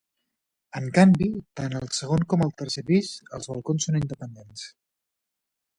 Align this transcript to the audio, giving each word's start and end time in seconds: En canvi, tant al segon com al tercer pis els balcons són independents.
En 0.79 0.87
canvi, 0.95 1.27
tant 1.61 1.75
al 1.81 1.85
segon 1.97 2.25
com 2.33 2.45
al 2.47 2.55
tercer 2.63 2.85
pis 2.89 3.13
els 3.39 3.51
balcons 3.53 3.89
són 3.89 4.01
independents. 4.05 4.67